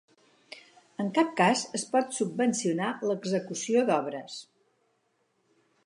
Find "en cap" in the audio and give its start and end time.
1.03-1.29